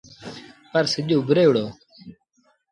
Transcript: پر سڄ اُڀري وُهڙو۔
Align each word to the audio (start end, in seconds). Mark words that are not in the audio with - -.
پر 0.71 0.85
سڄ 0.91 1.09
اُڀري 1.17 1.45
وُهڙو۔ 1.47 1.65